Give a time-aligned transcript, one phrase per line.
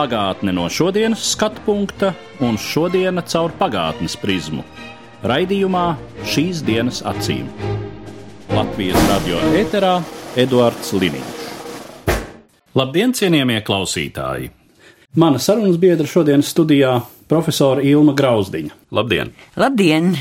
[0.00, 4.62] Pagātne no šodienas skatu punkta un šodienas caur pagātnes prizmu.
[5.28, 5.82] Raidījumā
[6.24, 7.50] šīs dienas acīm.
[8.48, 9.98] Latvijas radio eterā
[10.40, 11.42] Eduards Liniņš.
[12.80, 14.48] Labdien, cienījamie klausītāji!
[15.20, 16.94] Mana sarunas biedra šodienas studijā-
[17.34, 18.72] profesora Ilma Grauzdiņa.
[18.96, 19.34] Labdien!
[19.60, 20.14] Labdien!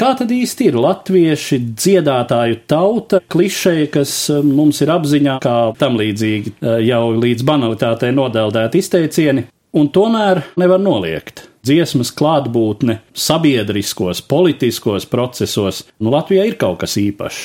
[0.00, 5.98] Kā tad īsti ir latvieši dziedātāju tauta, klišeja, kas eh, mums ir apziņā, kā tam
[6.00, 9.44] līdzīgi eh, jau līdz banalitātei nodeldēti izteicieni,
[9.76, 11.44] un tomēr nevar noliegt.
[11.68, 17.42] Dziesmas klātbūtne sabiedriskos, politiskos procesos, nu Latvijā ir kaut kas īpašs.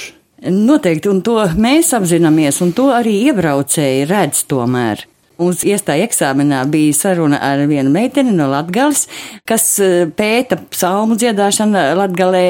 [0.56, 5.03] Noteikti, un to mēs apzināmies, un to arī iebraucēji redz tomēr.
[5.41, 9.05] Mums iestāja eksāmenā bija saruna ar vienu meiteni no Latgales,
[9.47, 12.45] kas eh, pēta psalmu dziedāšanu Latgalē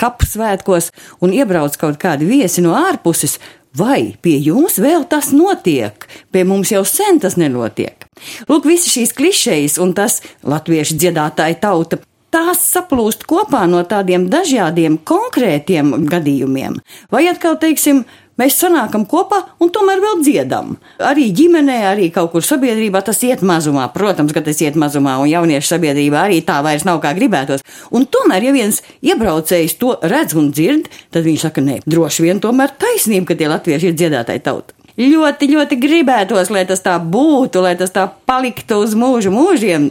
[0.00, 0.90] kapu svētkos
[1.22, 3.38] un iebrauc kaut kādi viesi no ārpuses.
[3.76, 6.06] Vai pie jums vēl tas notiek?
[6.32, 8.04] Pie mums jau sen tas nenotiek.
[8.48, 12.02] Lūk, visi šīs klišejas un tas latviešu dziedātāja tauta
[12.32, 16.78] tās saplūst kopā no tādiem dažādiem konkrētiem gadījumiem.
[17.12, 18.04] Vai atkal, teiksim,
[18.40, 20.76] mēs sanākam kopā un tomēr vēl dziedam.
[21.02, 23.88] Arī ģimenē, arī kaut kur sabiedrībā tas iet mazumā.
[23.94, 27.64] Protams, ka tas iet mazumā, un jauniešu sabiedrībā arī tā vairs nav kā gribētos.
[27.92, 32.42] Un tomēr, ja viens iebraucējs to redz un dzird, tad viņš saka, nē, droši vien
[32.42, 34.76] tomēr taisnība, ka tie latvieši ir dziedātāji tauta.
[35.00, 39.88] Ļoti, ļoti gribētos, lai tas tā būtu, lai tas tā paliktu uz mūžu mūžiem.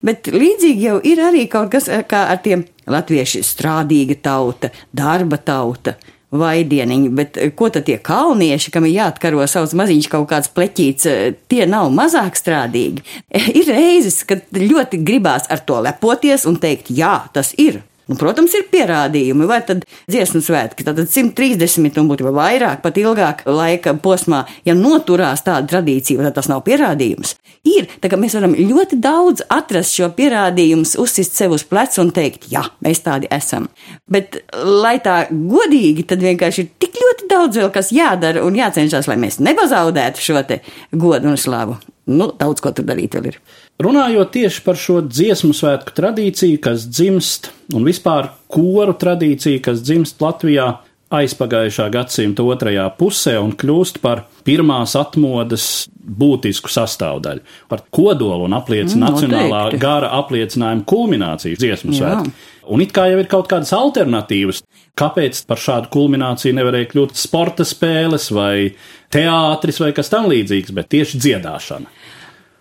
[0.00, 5.98] Bet līdzīgi jau ir arī kaut kas kā ar tiem latvieši strādīga tauta, darba tauta.
[6.30, 11.08] Vaidieniņi, bet ko tad tie kalnieši, kam ir jāatkaro savs maziņš kaut kāds pleķīts,
[11.50, 13.02] tie nav mazāk strādīgi.
[13.58, 17.82] Ir reizes, kad ļoti gribās ar to lepoties un teikt, jā, tas ir.
[18.10, 23.44] Nu, protams, ir pierādījumi, vai tad dziesmu svētki, tad 130 un būtībā vairāk, pat ilgāk
[23.46, 27.36] laika posmā, ja noturās tāda tradīcija, tad tas nav pierādījums.
[27.70, 32.10] Ir, tā kā mēs varam ļoti daudz atrast šo pierādījumus, uzsist sev uz pleca un
[32.16, 33.68] teikt, jā, mēs tādi esam.
[34.10, 39.06] Bet, lai tā godīgi, tad vienkārši ir tik ļoti daudz vēl, kas jādara un jācenšas,
[39.06, 41.78] lai mēs nebazaudētu šo te godu un slavu.
[42.10, 43.40] Nu, daudz ko tur darīt vēl ir.
[43.80, 50.20] Runājot tieši par šo dziesmu svētku tradīciju, kas dzimst, un vispār koru tradīciju, kas dzimst
[50.20, 50.72] Latvijā
[51.10, 55.64] aizpagājušā gadsimta otrajā pusē un kļūst par pirmās atmodas
[56.00, 59.80] būtisku sastāvdaļu, par kodolu un apliecina Mm, nacionālā noteikti.
[59.82, 62.30] gara apliecinājumu kulmināciju dziesmu svētku.
[62.70, 64.62] Un it kā jau ir kaut kādas alternatīvas,
[64.98, 68.70] kāpēc par šādu kulmināciju nevarēja kļūt sporta spēles vai
[69.10, 71.90] teātris vai kas tam līdzīgs, bet tieši dziedāšana.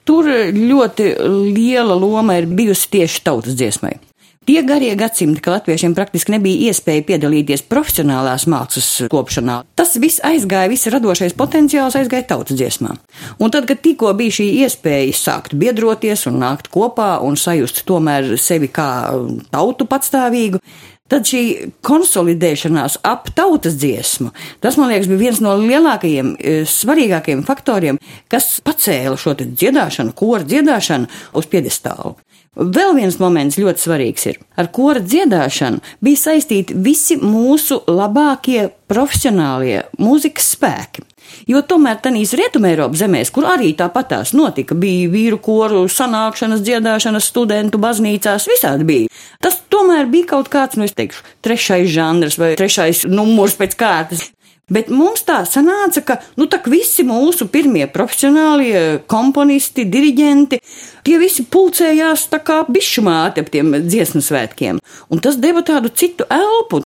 [0.09, 0.25] Tur
[0.55, 1.11] ļoti
[1.53, 3.99] liela loma ir bijusi tieši tautas dziesmai.
[4.49, 10.71] Tie garie gadsimti, ka latviešiem praktiski nebija iespēja piedalīties profesionālās mākslas kopšanā, tas viss aizgāja,
[10.71, 12.95] viss radošais potenciāls aizgāja tautas dziesmā.
[13.37, 18.33] Un tad, kad tikko bija šī iespēja sākt biedroties un nākt kopā un sajust tomēr
[18.41, 18.89] sevi kā
[19.53, 20.63] tautu patstāvīgu,
[21.09, 21.43] Tad šī
[21.85, 24.29] konsolidēšanās ap tautas dziesmu,
[24.61, 27.99] tas, man liekas, bija viens no lielākajiem, eh, svarīgākajiem faktoriem,
[28.29, 32.15] kas pacēla šo dziedāšanu, koru dziedāšanu uz piedestālu.
[32.59, 34.39] Vēl viens moments ļoti svarīgs ir.
[34.59, 41.05] Ar kora dziedāšanu bija saistīti visi mūsu labākie profesionālie mūzikas spēki.
[41.49, 47.29] Jo tomēr tanīs Rietumē Eiropas zemēs, kur arī tāpatās notika, bija vīru koru sanākšanas, dziedāšanas,
[47.31, 49.13] studentu baznīcās, visādi bija.
[49.43, 54.29] Tas tomēr bija kaut kāds, nu es teikšu, trešais žanrs vai trešais numurs pēc kārtas.
[54.69, 60.59] Bet mums tā sanāca, ka nu, tā visi mūsu pirmie profesionālie komponisti, diriģenti,
[61.07, 64.83] tie visi pulcējās tā kā bišumāti ap tiem dziesmu svētkiem.
[65.09, 66.83] Un tas deva tādu citu elpu.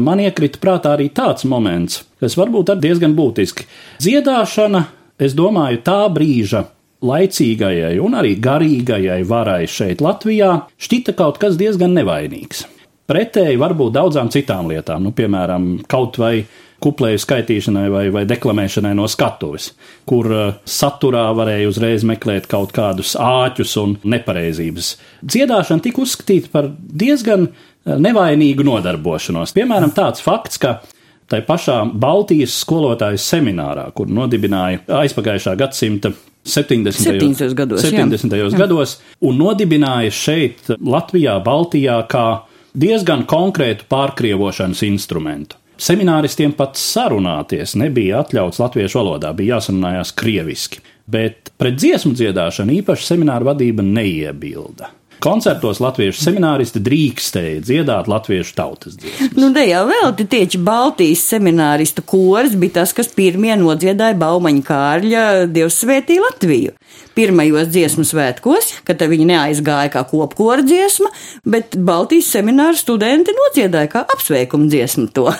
[0.00, 3.66] Man iekrita prātā arī tāds moments, kas varbūt ir diezgan būtiski.
[4.02, 4.80] Dziedāšana,
[5.22, 6.64] es domāju, tā brīža
[7.04, 12.64] laicīgajai un arī garīgajai varai šeit Latvijā šķita kaut kas diezgan nevainīgs.
[13.06, 16.46] Pretēji varbūt daudzām citām lietām, nu, piemēram, kaut vai
[16.82, 19.70] kuplēju skaitīšanai vai, vai deklamēšanai no skatuves,
[20.08, 24.94] kur uh, saturā varēja uzreiz meklēt kaut kādus āķus un nepareizības.
[25.22, 27.50] Dziedāšana tika uzskatīta par diezgan
[27.84, 29.54] nevainīgu nodarbošanos.
[29.56, 30.78] Piemēram, tāds fakts, ka
[31.30, 36.12] tai pašā Baltijas skolotājas seminārā, kur nodibināja aizpagājušā gadsimta
[36.44, 36.92] 70.
[36.92, 37.54] 70.
[37.56, 38.36] gados, 70.
[38.36, 38.48] jā.
[38.58, 42.26] gados un nodibināja šeit Latvijā, Baltijā kā
[42.76, 45.60] diezgan konkrētu pārkrievošanas instrumentu.
[45.80, 53.08] Semināristiem pat sarunāties nebija atļauts latviešu valodā, bija jāsarunājās krieviski, bet pret dziesmu dziedāšanu īpaši
[53.08, 54.92] semināra vadība neiebilda.
[55.24, 59.32] Koncertos latviešu semināristi drīkstēja dziedāt latviešu tautas dziesmas.
[59.38, 65.24] Nu, te jau vēl tieši Baltijas semināristu koris bija tas, kas pirmie nodziedāja Baumaņa Kārļa
[65.54, 66.74] Dievs svētī Latviju.
[67.16, 71.08] Pirmajos dziesmu svētkos, kad viņi neaizgāja kā kopkora dziesma,
[71.48, 75.30] bet Baltijas semināra studenti nodziedāja kā apsveikumu dziesmu to.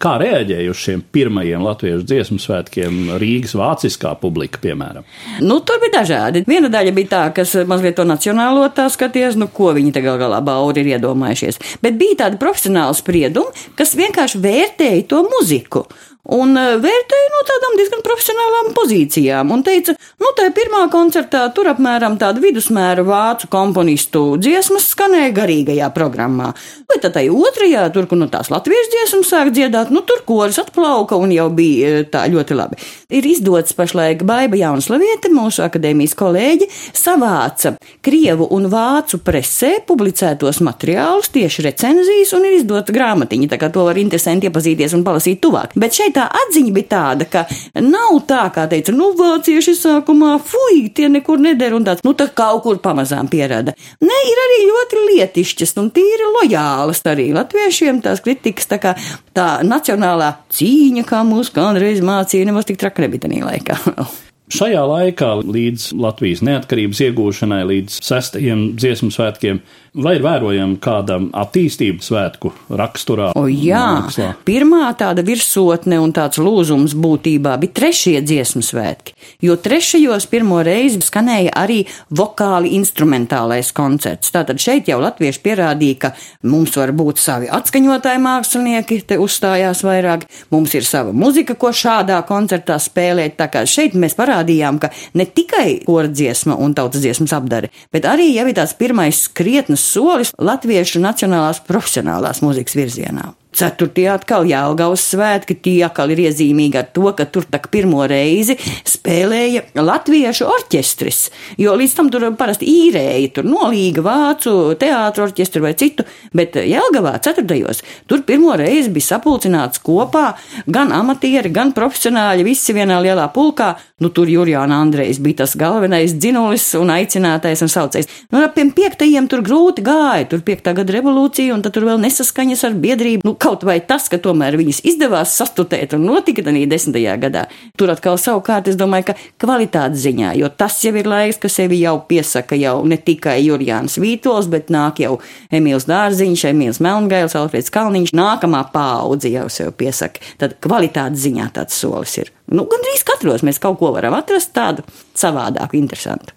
[0.00, 5.04] Kā reaģēja uz šiem pirmajiem latviešu dziesmu svētkiem Rīgas vāciskā publika, piemēram?
[5.44, 6.44] Nu, tur bija dažādi.
[6.48, 10.16] Viena daļa bija tā, kas mazliet to nacionālo tā skaties, nu, ko viņi te gal
[10.20, 11.60] galā bauri ir iedomājušies.
[11.84, 15.84] Bet bija tādi profesionāli spriedumi, kas vienkārši vērtēja to muziku.
[16.28, 19.52] Un eh, vērtēja no tādām diezgan profesionālām pozīcijām.
[19.54, 25.88] Un teica, nu, tā pirmā koncertā tur apmēram tāda vidusmēra vācu komponistu dziesmas skanēja garīgajā
[25.96, 26.50] programmā.
[26.90, 30.60] Bet tad tai otrajā, tur, kur nu tās latviešu dziesmas sāk dziedāt, nu, tur koris
[30.60, 32.80] atplauka un jau bija eh, tā ļoti labi.
[33.16, 36.68] Ir izdots pašlaik Baiba Jaunslaviete, mūsu akadēmijas kolēģi,
[37.00, 37.74] savāca
[38.04, 43.88] Krievu un Vācu presē publicētos materiālus, tieši recenzijas, un ir izdota grāmatiņa, tā kā to
[43.88, 45.72] var interesanti iepazīties un palasīt tuvāk.
[45.80, 47.44] Bet šeit tā atziņa bija tāda, ka
[47.82, 52.28] nav tā, kā teica, nu, vācieši sākumā, fuj, tie nekur neder un tāds, nu, tā
[52.36, 53.74] kaut kur pamazām pierada.
[54.04, 58.96] Nē, ir arī ļoti lietišķas un tīri lojālas arī latviešiem tās kritikas, tā kā
[59.36, 63.78] tā nacionālā cīņa, kā mūs kādreiz mācīja, nemaz tik traki nebija tajā laikā.
[64.50, 69.60] Šajā laikā, līdz Latvijas neatkarības iegūšanai, līdz sestajiem dziesmu svētkiem,
[69.94, 73.30] vai ir vērojama kāda attīstība svētku raksturā?
[73.38, 74.32] O, jā, mākslā?
[74.46, 79.14] pirmā tāda virsotne un tāds lūzums būtībā bija trešie dziesmu svētki,
[79.46, 84.32] jo trešajos pirmo reizi skanēja arī vokāli instrumentālais koncerts.
[84.34, 86.12] Tātad šeit jau latvieši pierādīja, ka
[86.50, 92.18] mums var būt savi atskaņotāji mākslinieki, te uzstājās vairāk, mums ir sava muzika, ko šādā
[92.26, 97.70] koncertā spēlēt, tā kā šeit mēs parādījām, ka ne tikai kordziesma un tautas dziesmas apdare,
[97.92, 103.39] bet arī jau ir tāds pirmais krietnes solis latviešu nacionālās profesionālās mūzikas virzienā.
[103.50, 108.54] Ceturtie atkal Jālgavas svētki, tie atkal ir iezīmīgi ar to, ka tur tak pirmo reizi
[108.86, 111.18] spēlēja latviešu orķestris,
[111.58, 117.16] jo līdz tam tur parasti īrēja, tur nolīga vācu teātru orķestru vai citu, bet Jālgavā
[117.24, 120.28] ceturtajos tur pirmo reizi bija sapulcināts kopā
[120.70, 126.14] gan amatieri, gan profesionāļi, visi vienā lielā pulkā, nu tur Jurjāna Andrejs bija tas galvenais
[126.14, 128.08] dzinulis un aicinātais un saucējs.
[128.30, 132.00] Nu, ap tiem piektajiem tur grūti gāja, tur piektā gada revolūcija un tad tur vēl
[132.06, 133.26] nesaskaņas ar biedrību.
[133.26, 137.46] Nu, kaut vai tas, ka tomēr viņas izdevās sastutēt un notika tādā desmitajā gadā.
[137.80, 141.80] Tur atkal savukārt es domāju, ka kvalitātes ziņā, jo tas jau ir laiks, ka sevi
[141.80, 145.16] jau piesaka jau ne tikai Jurjāns Vītols, bet nāk jau
[145.52, 150.22] Emīls Dārziņš, Emīls Melngails, Alfreds Kalniņš, nākamā paudze jau sev piesaka.
[150.40, 152.32] Tad kvalitātes ziņā tāds solis ir.
[152.50, 154.84] Nu, gandrīz katros mēs kaut ko varam atrast tādu
[155.18, 156.36] savādāku, interesantu.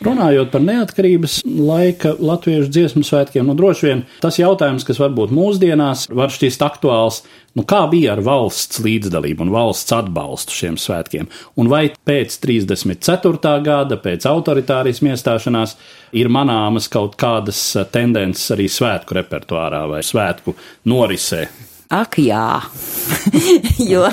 [0.00, 6.08] Runājot par neatkarības laika latviešu dziesmu svētkiem, nu droši vien tas jautājums, kas varbūt mūsdienās
[6.12, 7.22] var šķist aktuāls,
[7.58, 11.28] nu kā bija ar valsts līdzdalību un valsts atbalstu šiem svētkiem,
[11.60, 13.56] un vai pēc 34.
[13.66, 15.76] gada, pēc autoritārismu iestāšanās,
[16.18, 17.60] ir manāmas kaut kādas
[17.92, 20.56] tendences arī svētku repertuārā vai svētku
[20.88, 21.46] norisē.
[21.92, 22.62] Ak, jā,
[23.92, 24.06] jo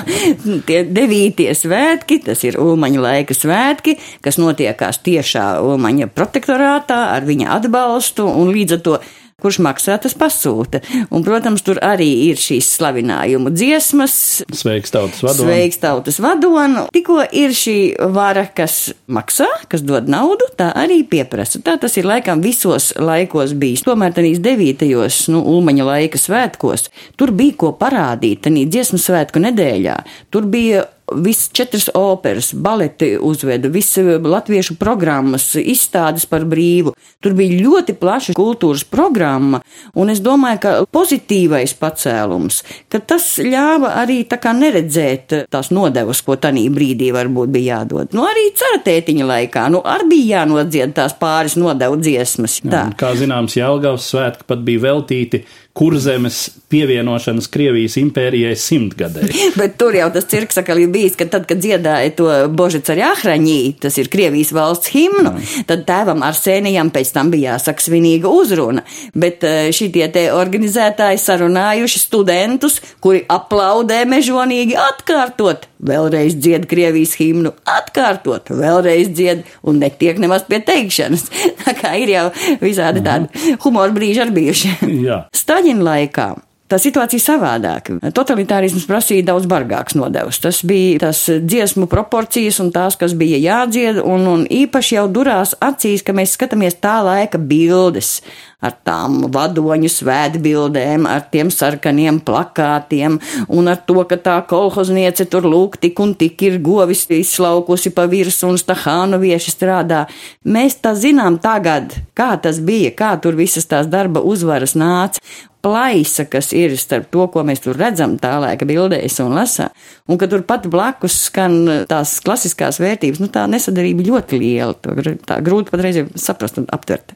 [0.68, 7.54] tie devītie svētki, tas ir Ulmaņa laika svētki, kas notiekās tiešā Ulmaņa protektorātā ar viņa
[7.56, 8.98] atbalstu un līdz ar to
[9.40, 10.82] kurš maksā, tas pasūta.
[11.10, 14.14] Un, protams, tur arī ir šīs slavinājumu dziesmas.
[14.54, 15.48] Sveiks tautas vadonu.
[15.48, 16.86] Sveiks tautas vadonu.
[16.94, 17.76] Tikko ir šī
[18.14, 21.62] vara, kas maksā, kas dod naudu, tā arī pieprasa.
[21.64, 23.84] Tā tas ir laikam visos laikos bijis.
[23.86, 26.88] Tomēr tādīs devītajos, nu, Ulmaņa laika svētkos,
[27.20, 30.00] tur bija ko parādīt, tādī dziesmu svētku nedēļā.
[30.30, 36.92] Tur bija Visas četras operas, baleti uzveda, visas latviešu programmas, izstādes par brīvu.
[37.20, 39.58] Tur bija ļoti plaša kultūras programma,
[39.98, 46.22] un es domāju, ka pozitīvais pacēlums, ka tas ļāva arī tā kā neredzēt tās nodevas,
[46.22, 48.14] ko tanī brīdī varbūt bija jādod.
[48.14, 52.60] Nu, arī ceratētiņa laikā, nu, arī bija jānodzied tās pāris nodevu dziesmas.
[52.62, 55.42] Jā, kā zināms, Jelgavas svētki pat bija veltīti
[55.80, 59.24] kurzemes pievienošanas Krievijas impērijai simtgadē.
[59.60, 63.58] Bet tur jau tas cirks atkal ir bijis, ka tad, kad dziedāja to Božica Jāhraņī,
[63.80, 65.64] tas ir Krievijas valsts himnu, Jā.
[65.70, 68.84] tad tēvam Arsēnijam pēc tam bija jāsaka svinīga uzruna.
[69.16, 77.54] Bet eh, šitie te organizētāji sarunājuši studentus, kuri aplaudē mežonīgi atkārtot, vēlreiz dzied Krievijas himnu,
[77.64, 81.26] atkārtot, vēlreiz dzied un netiek nemaz pie teikšanas.
[81.64, 82.28] Tā kā ir jau
[82.60, 84.76] visādi tādi humora brīži arī bijuši.
[85.08, 85.22] Jā.
[85.50, 86.24] Staļina laikā
[86.70, 87.98] tā situācija savādāka.
[88.14, 90.40] Totalitārisms prasīja daudz bargāks nodevs.
[90.42, 95.56] Tas bija tas dziesmu proporcijas un tās, kas bija jādzied, un, un īpaši jau durās
[95.60, 98.20] acīs, ka mēs skatāmies tā laika bildes
[98.60, 105.48] ar tām vadoņu svētbildēm, ar tiem sarkaniem plakātiem un ar to, ka tā kolhozniece tur
[105.48, 110.04] lūk tik un tik ir govis izslaukusi pa virsu un stahānu vieši strādā.
[110.44, 115.24] Mēs tā zinām tagad, kā tas bija, kā tur visas tās darba uzvaras nāca,
[115.64, 119.72] plaisa, kas ir starp to, ko mēs tur redzam tā laika bildēs un lasām,
[120.08, 124.96] un ka tur pat blakus skan tās klasiskās vērtības, nu tā nesadarība ļoti liela, to
[125.26, 127.14] tā grūti patreiz saprast un aptvert.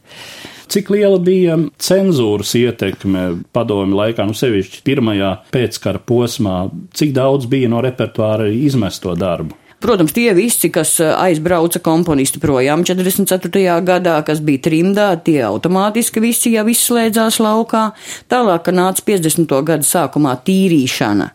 [0.74, 6.64] Cik liela bija cenzūras ietekme padomi laikā, nu sevišķi pirmajā pēckara posmā,
[6.96, 9.63] cik daudz bija no repertuāra izmesto darbu?
[9.84, 13.82] Protams, tie visi, kas eh, aizbrauca komponisti projām 44.
[13.84, 17.90] gadā, kas bija trimdā, tie automātiski visi jau izslēdzās laukā.
[18.32, 19.52] Tālāk, nāca 50.
[19.68, 21.26] gada sākumā tīrīšana,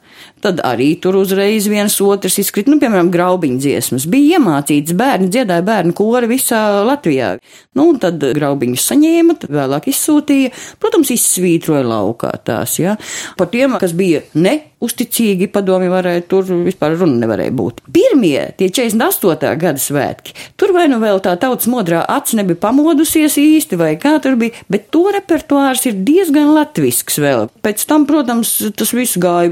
[0.44, 4.08] tad arī tur uzreiz viens otrs izkrīt, nu, piemēram, graubiņu dziesmas.
[4.10, 7.36] Bija iemācīts bērni, dziedāja bērnu kori visā Latvijā.
[7.78, 12.96] Nu, un tad graubiņus saņēma, tad vēlāk izsūtīja, protams, izsvītroja laukā tās, jā.
[12.96, 12.98] Ja.
[13.38, 17.82] Par tiem, kas bija ne uzticīgi padomi varēja, tur vispār runa nevarēja būt.
[17.92, 19.52] Pirmie, tie 48.
[19.60, 24.16] gada svētki, tur vai nu vēl tā tautas modrā acis nebija pamodusies īsti, vai kā
[24.24, 27.50] tur bija, bet to repertuārs ir diezgan latvisks vēl.
[27.66, 29.52] Pēc tam, protams, tas viss gāja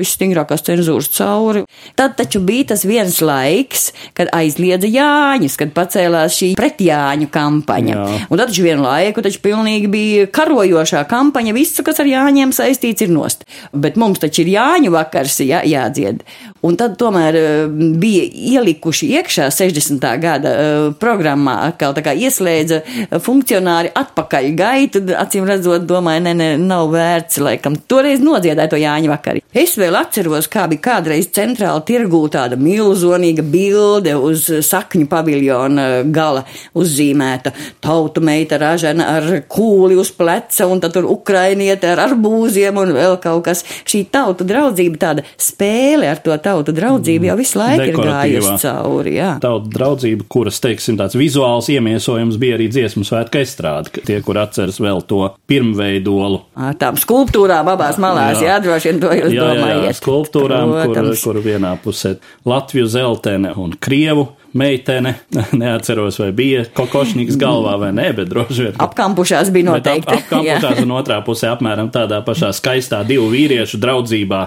[0.57, 1.63] visstingrākās cenzūras cauri.
[1.95, 7.93] Tad taču bija tas viens laiks, kad aizliedza Jāņus, kad pacēlās šī pretjāņu kampaņa.
[7.93, 8.27] Jā.
[8.29, 13.05] Un tad taču vienu laiku taču pilnīgi bija karojošā kampaņa, visu, kas ar Jāņiem saistīts,
[13.05, 13.45] ir nost.
[13.73, 16.23] Bet mums taču ir Jāņu vakar vakars jā, jādzied.
[16.65, 18.25] Un tad tomēr eh, bija
[18.57, 20.03] ielikuši iekšā 60.
[20.21, 22.81] gada eh, programmā, atkal tā kā ieslēdza
[23.23, 29.11] funkcionāri atpakaļ gaitu, acīm redzot, domāju, ne, ne, nav vērts, laikam, toreiz nodziedāja to Jāņa
[29.13, 29.43] vakari.
[29.53, 36.44] Es vēl atceros, kā bija kādreiz centrāla tirgū tāda milzonīga bilde uz sakņu paviljona gala
[36.77, 42.94] uzzīmēta tautu meita ražana ar kūli uz pleca un tad tur ukrainiete ar arbūziem un
[42.98, 43.63] vēl kaut kas.
[43.88, 49.16] Šī tautu draudzība tāda spēle ar to tautu draudzību jau visu laiku ir gājusi cauri.
[49.18, 49.32] Jā.
[49.44, 54.80] Tautu draudzība, kuras, teiksim, tāds vizuāls iemiesojums bija arī dziesmu svētku estrāde, tie, kur atceras
[54.84, 56.44] vēl to pirmveidolu.
[56.68, 59.82] Ar tām skulptūrām abās malās, jā, jā droši vien to jūs jā, domājat.
[59.82, 59.96] Jā, jā,
[60.38, 61.24] skulptūrām, Protams.
[61.24, 62.17] kur, kur vienā pusē
[62.48, 65.13] Latviju zeltene un Krievu meitene,
[65.62, 68.77] neatceros, vai bija kokošņīgs galvā vai nē, bet droši vien.
[68.84, 70.13] Apkampušās bija noteikti.
[70.17, 74.41] Ap, apkampušās un otrā pusē apmēram tādā pašā skaistā divu vīriešu draudzībā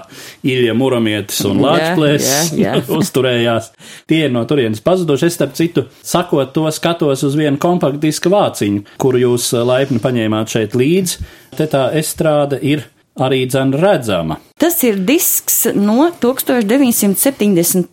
[0.51, 2.53] Ilja Muramietis un Lāčplēs
[3.01, 3.73] uzturējās.
[4.11, 5.29] Tie ir no turienes pazuduši.
[5.31, 10.79] Es, starp citu, sakot to, skatos uz vienu kompaktdisku vāciņu, kuru jūs laipni paņēmāt šeit
[10.79, 11.29] līdzi.
[11.59, 12.89] Te tā estrāde ir
[13.21, 14.41] arī dzen redzama.
[14.61, 17.89] Tas ir disks no 1973.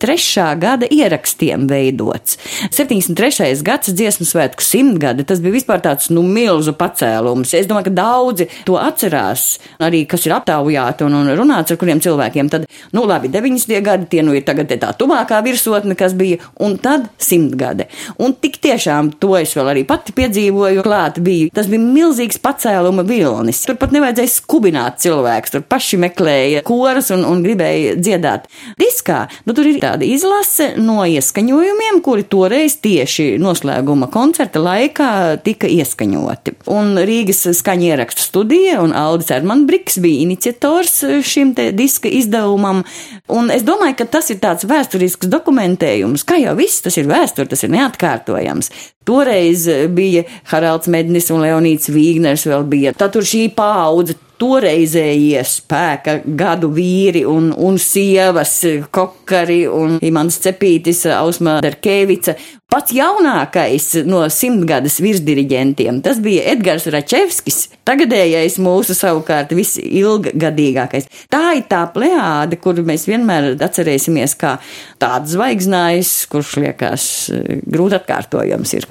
[0.60, 2.36] gada ierakstiem veidots.
[2.76, 3.64] 73.
[3.64, 7.54] gads dziesmu svētku simtgade, tas bija vispār tāds, nu, milzu pacēlums.
[7.56, 12.02] Es domāju, ka daudzi to atcerās, arī kas ir aptaujāti un, un runāts ar kuriem
[12.04, 12.52] cilvēkiem.
[12.52, 13.80] Tad, nu, labi, 90.
[13.88, 17.88] gadi, tie nu ir tagad tā tuvākā virsotne, kas bija, un tad simtgade.
[18.20, 21.48] Un tik tiešām to es vēl arī pati piedzīvoju, klāt bija.
[21.56, 23.64] Tas bija milzīgs pacēluma vilnis.
[23.64, 28.48] Turpat nevajadzēja skubināt cilvēkus, tur paši meklēja koras un, un gribēja dziedāt.
[28.80, 35.10] Diskā, nu tur ir tāda izlase no ieskaņojumiem, kuri toreiz tieši noslēguma koncerta laikā
[35.44, 36.58] tika ieskaņoti.
[36.74, 42.84] Un Rīgas skaņa ierakstu studija un Aldis Ermanbriks bija iniciators šim te diska izdevumam.
[43.32, 47.48] Un es domāju, ka tas ir tāds vēsturisks dokumentējums, kā jau viss tas ir vēsture,
[47.50, 48.72] tas ir neatkārtojams.
[49.08, 49.64] Toreiz
[49.96, 52.92] bija Haralds Mednis un Leonīts Vīgners vēl bija.
[52.92, 58.60] Tad tur šī paudze toreizējie spēka gadu vīri un, un sievas,
[58.94, 62.36] kokari un Imants Cepītis, Ausma Derkevica.
[62.68, 71.08] Pats jaunākais no simtgades virsdiriģentiem, tas bija Edgars Račevskis, tagadējais mūsu savukārt visilggadīgākais.
[71.32, 74.58] Tā ir tā pleāde, kuru mēs vienmēr atcerēsimies kā
[75.00, 77.08] tāds zvaigznājs, kurš liekas
[77.64, 78.90] grūti atkārtojams ir.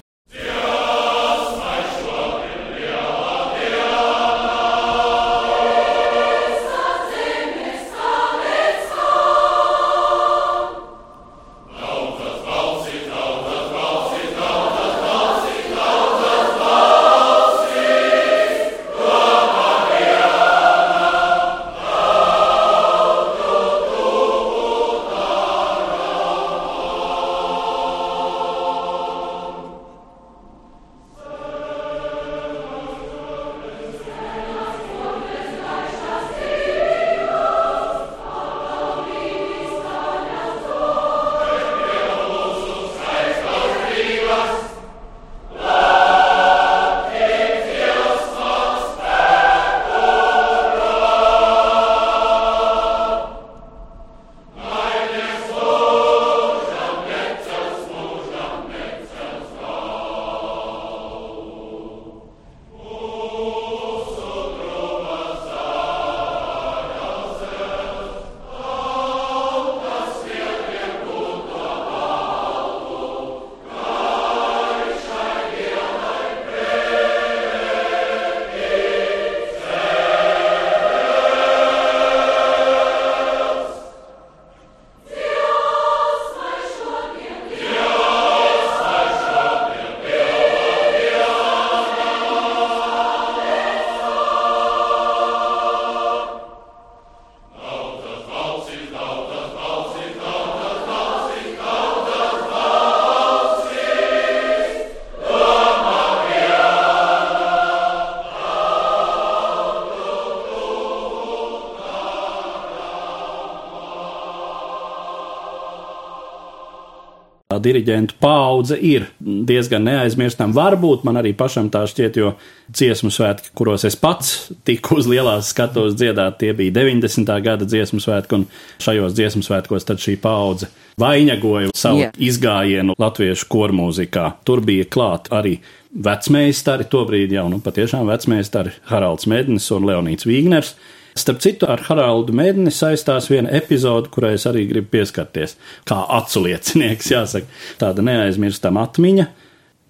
[117.64, 120.56] Diriģentu paudze ir diezgan neaizmirstama.
[120.56, 122.34] Varbūt man arī pašam tā šķiet, jo
[122.74, 127.32] dziesmu svētki, kuros es pats tiku uz lielās skatos dziedāt, tie bija 90.
[127.44, 132.14] gada dziesmu svētki, un šajos dziesmu svētkos tad šī paudze vainagoja savu yeah.
[132.18, 134.32] izgājienu latviešu kormūzikā.
[134.48, 135.58] Tur bija klāt arī
[135.94, 140.76] vecmeistari, tobrīd jau nu patiešām vecmeistari Haralds Mednis un Leonīts Vīgners.
[141.18, 145.52] Starp citu, ar Haraldu Mēdni saistās viena epizode, kurai es arī gribu pieskarties.
[145.88, 147.48] Kā atsliecinieks, jāsaka,
[147.82, 149.26] tāda neaizmirstama atmiņa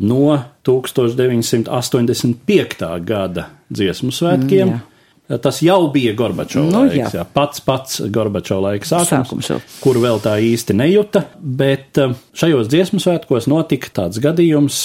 [0.07, 0.25] no
[0.67, 3.03] 1985.
[3.05, 4.67] gada dziesmu svētkiem.
[4.67, 4.81] Mm, jā.
[5.43, 7.09] Tas jau bija Gorbačovs nu, jā.
[7.11, 12.69] Jā, pats pats Gorbačovs laiks sākums, sākums kuru vēl tā īsti nejuta, bet eh, šajos
[12.71, 14.77] dziesmu svētkos notika tāds gadījums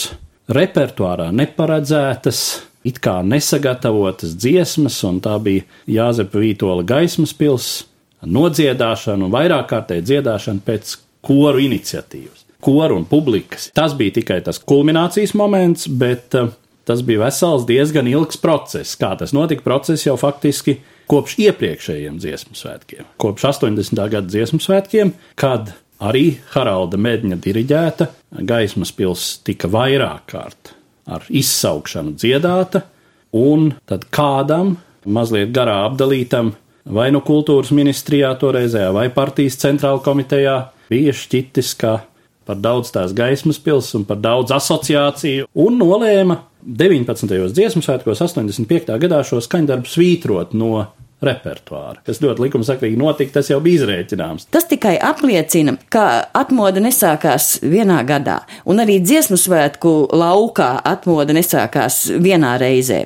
[0.50, 2.38] repertuārā neparedzētas
[2.84, 7.70] it kā nesagatavotas dziesmas, un tā bija Jāzepa Vītola gaismas pils,
[8.22, 12.46] nodziedāšana un vairāk kārtēji dziedāšana pēc koru iniciatīvas.
[12.62, 13.70] Koru un publikas.
[13.74, 16.52] Tas bija tikai tas kulminācijas moments, bet uh,
[16.86, 18.94] tas bija vesels diezgan ilgs process.
[18.98, 20.78] Kā tas notika, process jau faktiski
[21.10, 23.98] kopš iepriekšējiem dziesmu svētkiem, kopš 80.
[24.14, 28.08] gada dziesmu svētkiem, kad arī Haralda Medņa diriģēta
[28.46, 32.84] gaismas pils tika vairāk kārt ar izsaukšanu dziedāta,
[33.32, 36.52] un tad kādam, mazliet garā apdalītam,
[36.84, 40.56] vai nu kultūras ministrijā toreizējā, vai partijas centrāla komitejā,
[40.90, 42.00] bija šķitis, ka
[42.46, 47.38] par daudz tās gaismas pils un par daudz asociāciju, un nolēma 19.
[47.54, 48.94] dziesmu svētkos 85.
[49.02, 50.86] gadā šo skaņdarbu svītrot no
[51.26, 52.02] repertuāru.
[52.06, 54.48] Kas ļoti likumsakrīgi notika, tas jau bija izrēķināms.
[54.52, 56.04] Tas tikai apliecina, ka
[56.36, 63.04] atmoda nesākās vienā gadā, un arī dziesmu svētku laukā atmoda nesākās vienā reizē.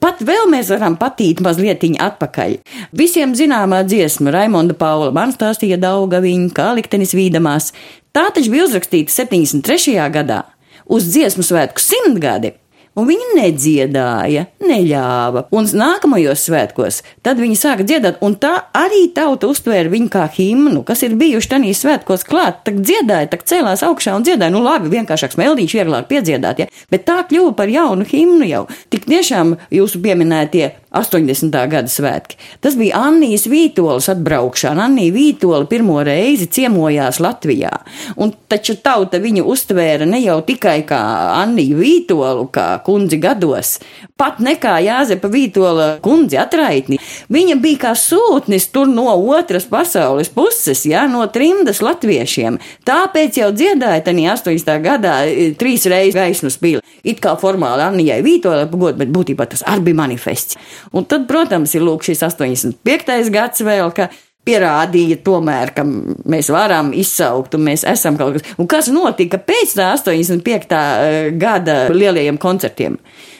[0.00, 2.56] Pat vēl mēs varam patīt mazliet atpakaļ.
[2.96, 7.72] Visiem zināmā dziesma Raimonda Paula man stāstīja Daugaviņa, kā liktenis vīdamās.
[8.12, 9.94] Tā taču bija uzrakstīta 73.
[10.10, 10.42] gadā
[10.88, 12.54] uz dziesmu svētku simtgadi
[12.98, 15.44] un viņi nedziedāja, neļāva.
[15.54, 20.82] Un nākamajos svētkos tad viņi sāka dziedāt, un tā arī tauta uztvēra viņu kā himnu,
[20.88, 22.62] kas ir bijuši tanīs svētkos klāt.
[22.66, 26.68] Tak dziedāja, tak cēlās augšā un dziedāja, nu labi, vienkāršāks meldīņš, vieglāk piedziedāt, ja?
[26.92, 28.66] bet tā kļuva par jaunu himnu jau.
[28.92, 31.52] Tik tiešām jūsu pieminētie 80.
[31.68, 32.38] gada svētki.
[32.64, 34.86] Tas bija Annijas Vītolas atbraukšana.
[34.88, 37.72] Annija Vītola pirmo reizi ciemojās Latvijā,
[38.16, 41.00] un taču tauta viņu uztvēra ne jau tikai kā
[41.42, 43.76] Anniju Vītolu, kā kundzi gados,
[44.18, 46.98] pat ne kā Jāzepa Vītola kundzi atraitni.
[47.32, 52.56] Viņa bija kā sūtnis tur no otras pasaules puses, jā, no trimdas latviešiem.
[52.88, 54.78] Tāpēc jau dziedāja tanī 80.
[54.84, 56.84] gadā e, trīs reizes gaismas pīli.
[57.04, 60.58] It kā formāli Annijai Vītolai pagot, bet būtībā tas arī bija manifests.
[60.96, 63.30] Un tad, protams, ir lūk šis 85.
[63.34, 64.08] gads vēl, ka
[64.48, 68.54] pierādīja tomēr, ka mēs varam izsaukt un mēs esam kaut kas.
[68.58, 70.72] Un kas notika pēc tā 85.
[70.72, 72.98] Eh, gada lielajiem koncertiem?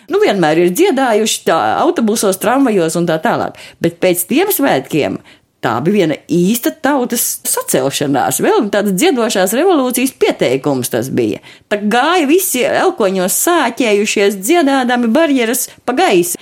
[0.09, 3.59] Nu, vienmēr ir dziedājuši tā autobusos, tramvajos un tā tālāk.
[3.85, 5.18] Bet pēc tiem svētkiem
[5.59, 11.40] Tā bija viena īsta tautas sacelšanās, vēl tādas dziedošās revolūcijas pieteikums tas bija.
[11.66, 16.38] Tā gāja visi elkoņos sāķējušies, dziedādami barjeras pa gaisu.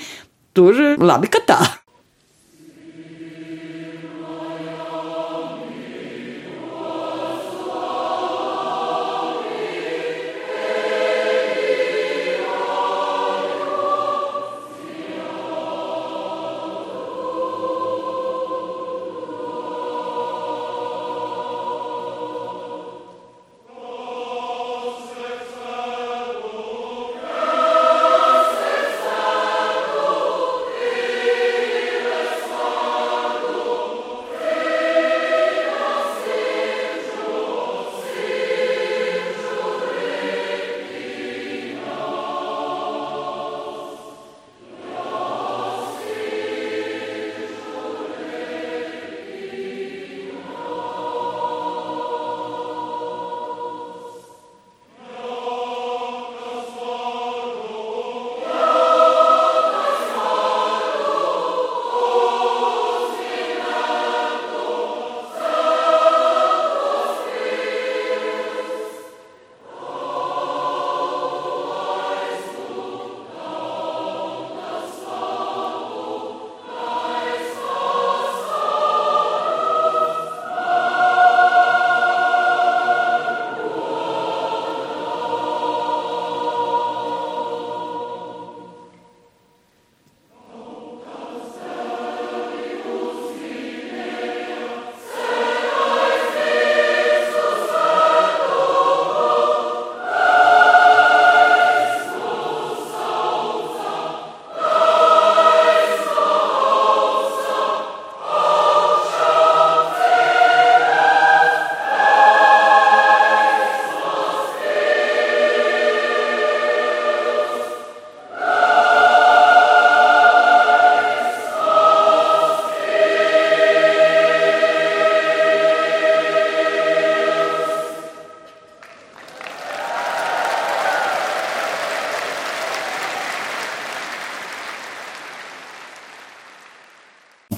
[0.52, 1.62] Tur labi, ka tā.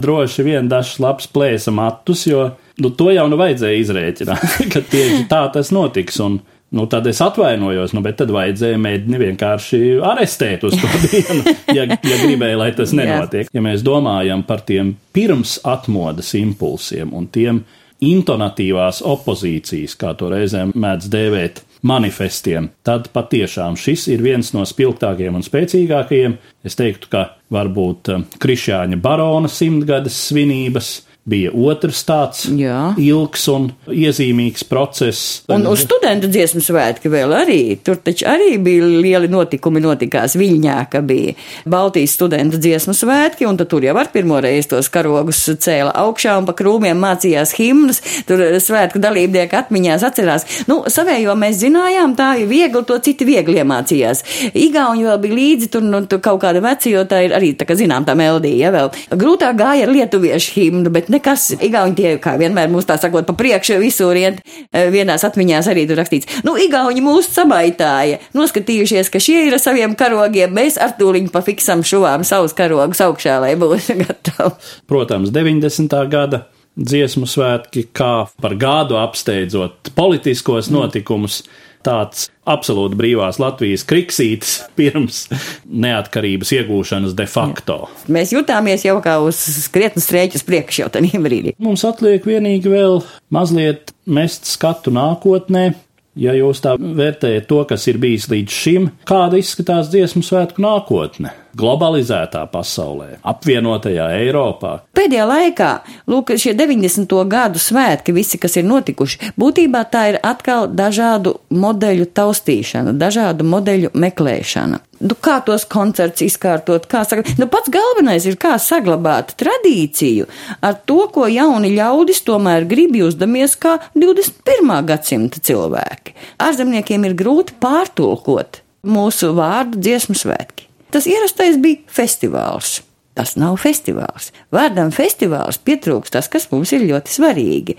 [0.03, 2.51] Droši vien dažs labs plēsa matus, jo
[2.83, 6.23] nu, to jau nu vajadzēja izrēķināt, ka tieši tā tas notiks.
[6.25, 11.55] Un, Nu, tad es atvainojos, nu, bet tad vajadzēja mēģināt vienkārši arestēt uz to dienu,
[11.73, 13.49] ja, ja gribēja, lai tas nenotiek.
[13.57, 17.63] Ja mēs domājam par tiem pirms atmodas impulsiem un tiem
[18.05, 25.38] intonatīvās opozīcijas, kā to reizēm mēdz dēvēt, manifestiem, tad patiešām šis ir viens no spilgtākajiem
[25.38, 26.38] un spēcīgākajiem.
[26.67, 30.95] Es teiktu, ka varbūt eh, Krišāņa barona simtgades svinības
[31.29, 32.93] bija otrs tāds Jā.
[33.01, 35.43] ilgs un iezīmīgs process.
[35.53, 37.61] Un uz studentu dziesmu svētki vēl arī.
[37.85, 39.83] Tur taču arī bija lieli notikumi.
[39.88, 41.35] Notikās Viļņā, ka bija
[41.69, 46.49] Baltijas studentu dziesmu svētki, un tur jau ar pirmo reizi tos karogus cēla augšā un
[46.49, 48.03] pa krūmiem mācījās himnas.
[48.29, 50.47] Tur svētku dalībnieki atmiņās atcerās.
[50.71, 54.25] Nu, savējo mēs zinājām, tā ir viegli, to citi viegli iemācījās.
[54.59, 57.69] Igauņi vēl bija līdzi, tur, nu, tur kaut kāda veci, jo tā ir arī, tā
[57.69, 58.93] kā zinām, tā meldija, ja vēl.
[59.19, 63.35] Grūtāk gāja ar lietuviešu himnu, bet nekas, Igauni tie, kā vienmēr mūs tā sakot, pa
[63.37, 64.41] priekšu visur iet,
[64.73, 66.43] vienās atmiņās arī tur rakstīts.
[66.47, 71.43] Nu, Igauni mūs sabaitāja, noskatījušies, ka šie ir ar saviem karogiem, mēs ar tūliņu pa
[71.47, 74.55] fiksam šuvām savus karogus augšā, lai būtu gatavi.
[74.89, 75.99] Protams, 90.
[76.13, 76.47] gada
[76.79, 81.43] dziesmu svētki, kā par gādu apsteidzot politiskos notikumus.
[81.87, 85.25] Tāds absolūti brīvās Latvijas kriksītis pirms
[85.64, 87.81] neatkarības iegūšanas de facto.
[88.12, 89.41] Mēs jutāmies jau kā uz
[89.75, 91.55] krietnu strēķus priekš jau tajā brīdī.
[91.62, 93.03] Mums atliek vienīgi vēl
[93.35, 95.71] mazliet mest skatu nākotnē.
[96.19, 101.31] Ja jūs tā vērtējat to, kas ir bijis līdz šim, kāda izskatās dziesmu svētku nākotne?
[101.59, 104.77] Globalizētā pasaulē, apvienotajā Eiropā.
[104.94, 105.71] Pēdējā laikā,
[106.11, 107.14] lūk, šie 90.
[107.27, 113.90] gadu svētki, visi, kas ir notikuši, būtībā tā ir atkal dažādu modeļu taustīšana, dažādu modeļu
[113.90, 114.79] meklēšana.
[115.03, 120.29] Nu, kā tos koncerts izkārtot, kā saka, nu, pats galvenais ir kā saglabāt tradīciju
[120.62, 124.73] ar to, ko jauni ļaudis tomēr grib jūsdamies kā 21.
[124.87, 126.14] gadsimta cilvēki.
[126.42, 130.68] Ārzemniekiem ir grūti pārtulkot mūsu vārdu dziesmu svētki.
[130.94, 132.79] Tas ierastais bija festivāls.
[133.18, 134.31] Tas nav festivāls.
[134.55, 137.74] Vārdam festivāls pietrūkst tas, kas mums ir ļoti svarīgi.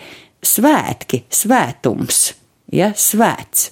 [0.45, 2.33] Svētki, svētums,
[2.73, 3.69] ja svēts.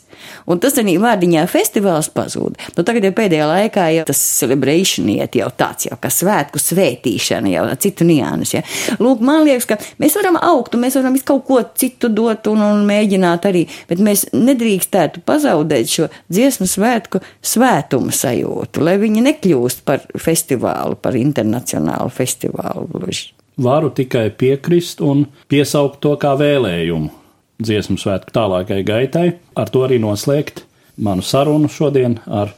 [0.50, 2.58] Un tas arī vārdiņā festivāls pazūd.
[2.78, 7.52] Nu, tagad jau pēdējā laikā jau tas celebration iet jau tāds jau kā svētku svētīšana,
[7.54, 8.56] jau citu nianses.
[8.58, 8.64] Ja.
[9.04, 12.50] Lūk, man liekas, ka mēs varam augt un mēs varam visu kaut ko citu dot
[12.52, 19.28] un, un mēģināt arī, bet mēs nedrīkstētu pazaudēt šo dziesmu svētku svētumu sajūtu, lai viņi
[19.30, 23.06] nekļūst par festivālu, par internacionālu festivālu.
[23.62, 27.27] Varu tikai piekrist un piesaukt to kā vēlējumu
[27.62, 29.28] dziesmu svētku tālākai gaitai.
[29.58, 30.63] Ar to arī noslēgt
[30.98, 32.54] manu sarunu šodien ar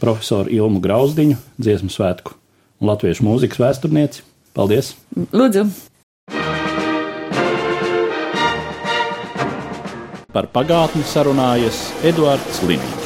[0.00, 2.36] profesoru Ilmu Grauzdiņu, dziesmu svētku
[2.80, 4.24] un latviešu mūzikas vēsturnieci.
[4.54, 4.94] Paldies!
[5.34, 5.66] Lūdzu!
[10.34, 13.03] Par pagātni sarunājas Eduards Līniju.